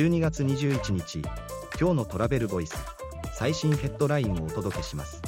[0.00, 1.18] 12月21日
[1.78, 2.74] 今日のトラベルボイス
[3.34, 5.20] 最新ヘッドラインをお届けします。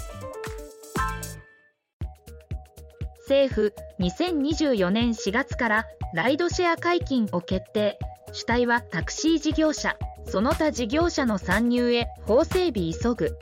[3.29, 5.84] 政府2024年4月から
[6.14, 7.98] ライドシェア解禁を決定。
[8.32, 13.36] 主体はタクシー事業者その他事業者の参入へ法整備急ぐ。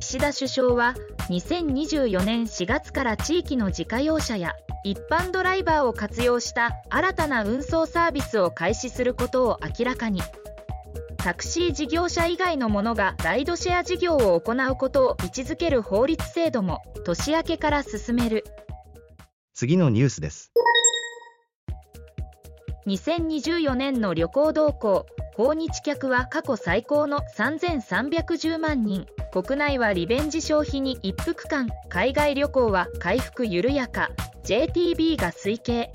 [0.00, 0.94] 岸田首相は
[1.30, 4.52] 2024年4月から地域の自家用車や
[4.82, 10.22] 一般ドライバーを活用した新たな運送サービスを開始することを明らかに。
[11.18, 18.44] タクシー事業者以外の者がライドシェア事業を行うことを位置づける法律制度も年明けから進める。
[19.52, 20.50] 次のニュースです。
[22.86, 25.04] 2024年の旅行動向
[25.40, 29.06] 訪日客は過去最高の3310万人。
[29.32, 34.10] 国内はリベンジ消費に一服感海外旅行は回復緩やか。
[34.44, 35.94] JTB が推計。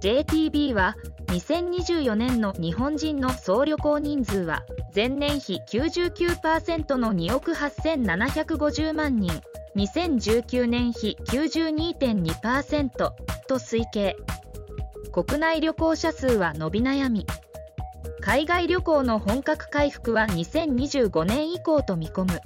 [0.00, 0.94] JTB は
[1.26, 4.62] 2024年の日本人の総旅行人数は
[4.94, 9.32] 前年比99%の2億8750万人。
[9.74, 13.12] 2019年比92.2%と
[13.56, 14.14] 推計。
[15.12, 17.26] 国内旅行者数は伸び悩み。
[18.20, 22.40] 海外旅行の本格回復は2025年以降と見込む。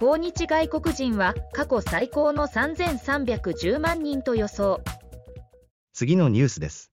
[0.00, 4.80] 訪日外国人は過去最高の3310万人と予想。
[5.92, 6.90] 次のニュースです。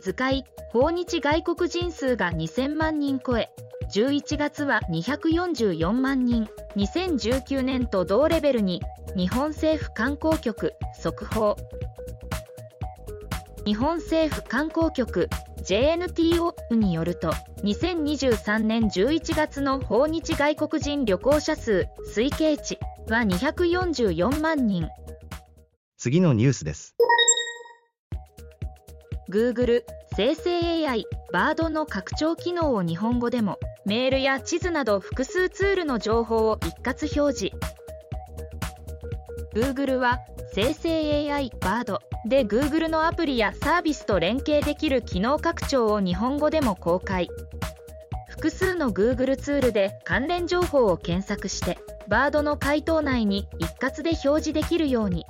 [0.00, 0.44] 図解。
[0.72, 3.50] 訪日外国人数が2000万人超え。
[3.94, 6.48] 11月は244万人。
[6.76, 8.80] 2019年と同レベルに。
[9.14, 11.56] 日本政府観光局速報
[13.64, 15.28] 日本政府観光局
[15.64, 17.30] JNTO によると
[17.62, 24.88] 2023年11月の訪日外国人旅行者数推計値は244万人。
[25.96, 26.96] 次のニュースです。
[29.30, 29.84] Google
[30.16, 37.56] 生成 AI バードの拡張機能を日本語でもメールや地図など複数ツールの情報を一括表示。
[39.54, 40.18] Google は
[40.54, 47.28] 生成 AI バードで Google のアプリやサービスと連携できる機能拡張を日本語でも公開。
[48.28, 55.24] 複数の Google ツールで関連情報を検索してバードの回答内に一括で表示できるように。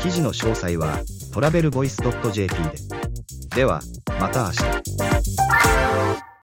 [0.00, 1.00] 記事の詳細は
[1.32, 2.00] トラベルボイス
[2.32, 2.54] .jp
[3.50, 3.56] で。
[3.56, 3.80] では
[4.20, 6.22] また明日。